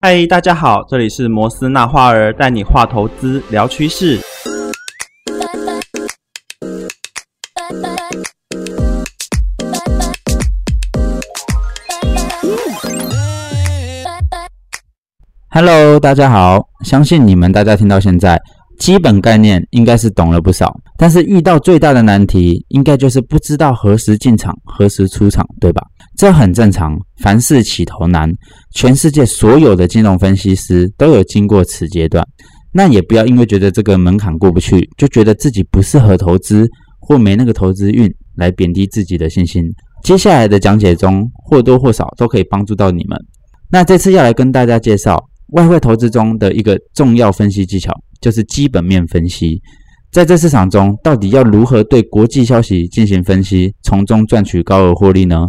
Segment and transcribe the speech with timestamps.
[0.00, 4.20] 嗨，大家好，这里是摩斯纳花儿带你画投资聊趋势。
[15.50, 18.40] Hello，大家好，相信你们大家听到现在，
[18.78, 25.82] 基本概念应该是懂了不少，但是遇到最大的难题，应该就是不知道何时进场，何时出场，对吧？
[26.18, 28.28] 这很正常，凡事起头难，
[28.74, 32.26] 全世界所有的金融分析师都有经过此阶段。
[32.72, 39.62] 那也不要因为觉得这个门槛过不去，就觉得自己不适合投资或没那个投资运，来贬低自己的信心。
[40.02, 43.16] 接下来的讲解中，或多或少都可以帮助到你们。
[43.70, 45.24] 那这次要来跟大家介绍。
[45.52, 47.90] 外汇投资中的一个重要分析技巧
[48.20, 49.58] 就是基本面分析。
[50.10, 55.46] 在这市场中，到底要如何对国际消息进行分析，从中赚取高额获利呢？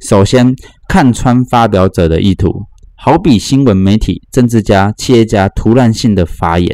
[0.00, 0.54] 首先，
[0.88, 2.50] 看穿发表者的意图，
[2.96, 6.68] 好比新闻媒体、政治家、企业家突然性的发言。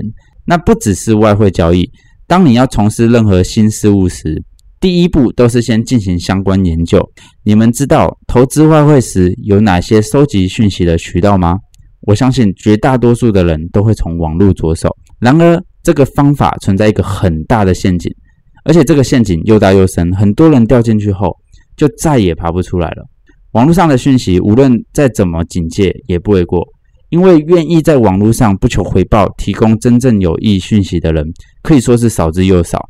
[0.47, 1.91] 那不只是外汇交易，
[2.27, 4.43] 当你要从事任何新事物时，
[4.79, 7.01] 第一步都是先进行相关研究。
[7.45, 11.57] 你们知道投资外汇时有哪些收集讯息的渠道吗？
[12.03, 18.13] 我相信绝大多数的人都会从网络着手，然而这个方法存在一个很大的陷阱，
[18.67, 21.35] 而且这个陷阱又大又深，很多人掉进去后
[21.75, 23.07] 就再也爬不出来了。
[23.55, 26.61] 网络上的讯息无论再怎么警戒也不为过，
[27.11, 31.25] 因为愿意在网络上不求回报提供真正有益讯息的人
[31.63, 32.81] 可以说是少之又少。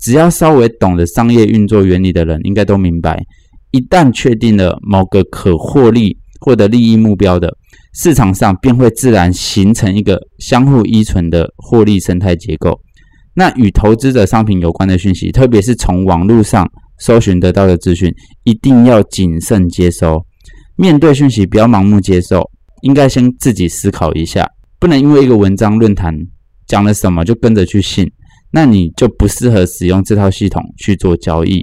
[0.00, 3.22] 只要稍微懂得商业运作原理的人，应该都明白，
[3.70, 7.54] 一旦确定了某个可获利、获得利益目标的。
[7.92, 12.78] 市场上便会自然形成一个相互依存的获利生态结构。
[13.34, 16.66] 那与投资者商品有关的讯息，特别是从网络上
[16.98, 18.12] 搜寻得到的资讯，
[18.44, 20.24] 一定要谨慎接收。
[20.76, 22.42] 面对讯息，不要盲目接受，
[22.82, 24.46] 应该先自己思考一下，
[24.78, 26.14] 不能因为一个文章论坛
[26.66, 28.08] 讲了什么就跟着去信，
[28.52, 31.60] 那你就不适合使用这套系统去做交易。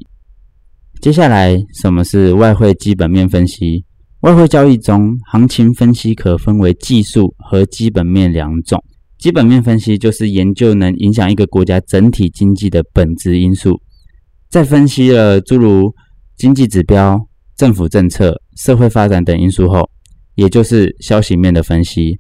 [1.02, 3.86] 接下来，什么是外汇基本面分析？
[4.21, 8.83] 外汇交易中，行情分析可分为技术和基本面两种。
[9.20, 13.80] 基本面分析就是研究能影响一个国家整体经济的本质因素，
[14.50, 15.94] 在分析了诸如
[16.38, 17.20] 经济指标、
[17.58, 19.89] 政府政策、社会发展等因素后，
[20.36, 22.17] 也就是消息面的分析。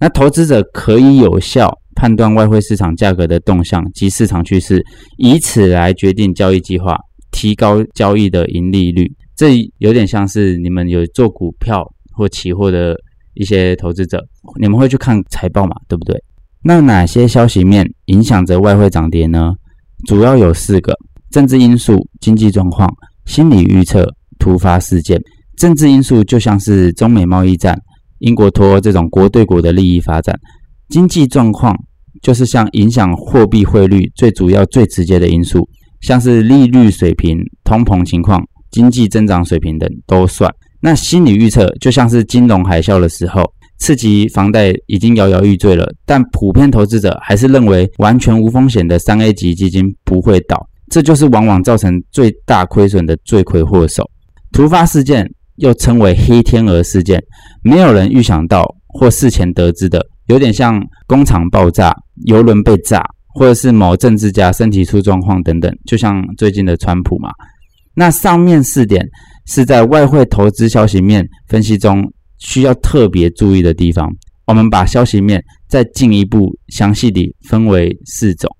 [0.00, 4.84] 那投资者可以有效判断外汇市场价格的动向及市场趋势，
[5.16, 6.96] 以此来决定交易计划，
[7.30, 9.10] 提高交易的盈利率。
[9.36, 12.96] 这有点像是你们有做股票或期货的
[13.34, 14.20] 一些投资者，
[14.60, 15.76] 你们会去看财报嘛？
[15.88, 16.20] 对不对？
[16.64, 19.52] 那哪些消息面影响着外汇涨跌呢？
[20.06, 20.96] 主要有四个：
[21.32, 22.88] 政治因素、经济状况、
[23.24, 24.06] 心理预测、
[24.38, 25.20] 突发事件。
[25.56, 27.76] 政治因素就像是中美贸易战、
[28.20, 30.34] 英国脱欧这种国对国的利益发展；
[30.88, 31.74] 经济状况
[32.22, 35.68] 就是像影响货币汇率最主要、最直接的因素，
[36.02, 38.40] 像是利率水平、通膨情况。
[38.70, 40.50] 经济增长水平等都算。
[40.80, 43.44] 那心理预测就像是金融海啸的时候，
[43.78, 54.04] 刺激房贷已经摇摇欲坠了，但普遍投资者还是认为完全无风险的三 A 级基金不会倒，这就是往往造成最大亏损的罪魁祸首。
[54.52, 55.26] 突发事件
[55.56, 57.18] 又称为黑天鹅事件，
[57.62, 67.30] 没有人预想到或事前得知的，有点像工厂爆炸、油轮被炸，或者是某政治家身体出状况等等，就像最近的川普嘛。
[67.94, 69.02] 那上面四点
[69.46, 72.04] 是在外汇投资消息面分析中
[72.36, 74.06] 需要特别注意的地方。
[74.44, 78.50] 我们把消息面再进一步详细地分为四种：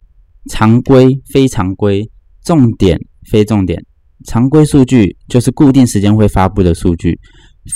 [0.50, 2.09] 常规、非常规、
[2.44, 2.98] 重点、
[3.30, 3.82] 非重点。
[4.26, 7.19] 常规数据就是固定时间会发布的数据，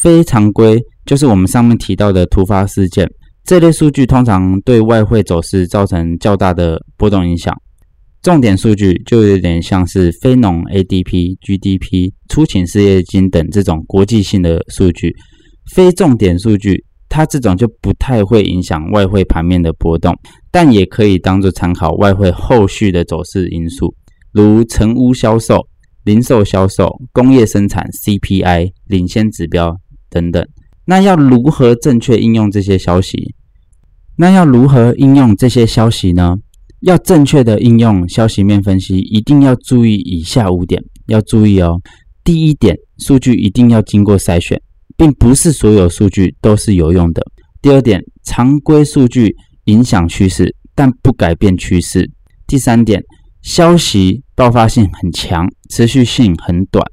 [0.00, 3.08] 非常规就是我们上面提到的突发事件。
[3.44, 7.54] 这类数据通常对外汇走势造成较大的波动影响。
[8.22, 15.14] 重点数据就有点像是非农 ADP、GDP、出勤失业金等这种国际性的数据。
[15.74, 20.12] 非重点数据，它这种就不太会影响外汇盘面的波动，
[20.50, 23.94] 但也可以当做参考外汇后续的走势因素，
[24.36, 25.66] 如成屋销售、
[26.04, 29.74] 零售销售、工业生产 CPI、领先指标
[30.10, 30.46] 等等。
[30.84, 33.34] 那要如何正确应用这些消息？
[34.16, 36.36] 那要如何应用这些消息呢？
[36.80, 40.82] 要正确的应用消息面分析，一定要注意以下五点。
[41.06, 41.80] 要注意哦，
[42.22, 44.60] 第一点，数据一定要经过筛选，
[44.98, 47.22] 并不是所有数据都是有用的。
[47.62, 49.34] 第二点，常规数据
[49.64, 52.10] 影响趋势，但不改变趋势。
[52.46, 53.02] 第三点，
[53.46, 56.84] 消息爆发性很强，持续性很短，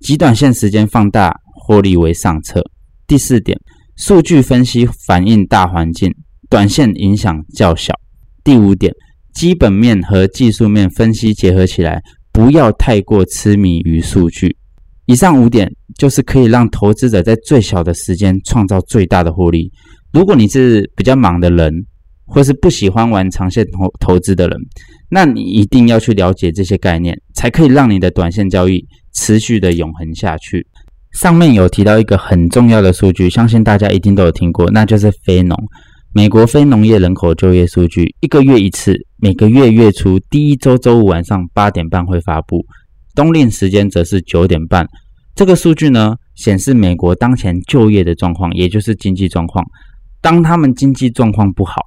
[0.00, 2.60] 极短线时间放大获利为上策。
[3.06, 3.56] 第四点，
[3.96, 6.12] 数据分析反映大环境，
[6.50, 7.94] 短线影响较小。
[8.42, 8.92] 第五点，
[9.34, 12.02] 基本面和技术面分析结合起来，
[12.32, 14.56] 不要太过痴迷于数据。
[15.06, 19.70] 以上五点就是可以让投资者在最小的时间创造最大的获利。
[20.12, 21.72] 如果你是比较忙的人，
[22.30, 24.56] 或是不喜欢玩长线投投资的人，
[25.10, 28.82] 那你一定要去了解这些概念，才可以让你的短线交易
[29.12, 30.66] 持续的永恒下去。
[31.12, 35.58] 上面有提到一个很重要的数据，相信大家一定都有听过，那就是非农。
[36.12, 42.64] 美国非农业人口就业数据一个月一次，每个月月初第一周周五晚上八点半会发布，
[43.14, 44.86] 冬令时间则是九点半。
[45.34, 49.64] 这个数据呢，显示美国当前就业的状况，也就是经济状况。
[50.20, 51.80] 当他们经济状况不好，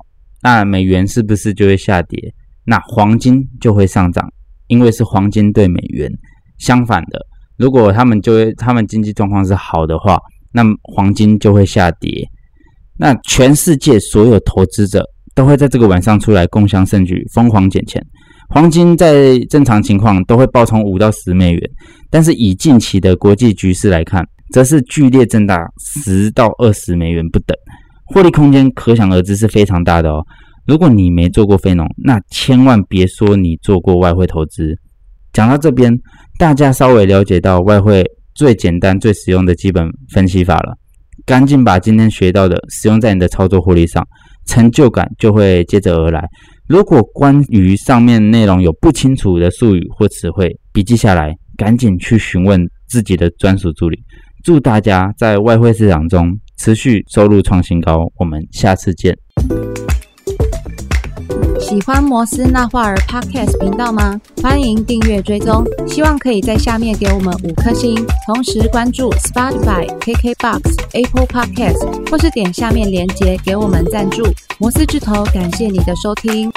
[0.44, 2.34] 那美元是不是就会下跌？
[2.66, 4.30] 那黄金就会上涨，
[4.68, 6.12] 因为是黄金对美元。
[6.60, 7.20] 相反的，
[7.58, 10.18] 如果他们就会他们经济状况是好的话，
[10.52, 12.28] 那么黄金就会下跌。
[12.98, 15.04] 那全世界所有投资者
[15.34, 18.02] 都会在这个晚上出来共享盛举，疯狂捡钱。
[18.50, 21.62] 黄金在正常情况都会爆冲五到十美元，
[22.12, 24.24] 但是以近期的国际局势来看，
[24.54, 27.58] 则是剧烈震荡十到二十美元不等，
[28.06, 30.24] 获利空间可想而知是非常大的哦。
[30.66, 34.78] 如果你没做过非农，那千万别说你做过外汇投资。
[35.32, 35.94] 讲到这边，
[36.38, 38.06] 大家稍微了解到外汇
[38.36, 40.76] 最简单、最实用的基本分析法了。
[41.26, 44.06] 赶紧把今天学到的使用在你的操作获利上，
[44.46, 46.28] 成就感就会接着而来。
[46.68, 53.98] 如果关于上面内容有不清楚的术语或词汇，笔记下来，赶紧去询问自己的专属助理。
[54.44, 59.18] 祝大家在外汇市场中持续收入创新高，我们下次见。
[61.60, 64.18] 喜欢摩斯那画儿 Podcast 频道吗？
[64.42, 67.94] 欢迎订阅追踪，希望可以在下面给我们五颗星，
[68.26, 70.62] 同时关注 Spotify、KKBox、
[70.94, 74.24] Apple Podcast，或是点下面链接给我们赞助。
[74.58, 76.50] 摩斯之头，感谢你的收听。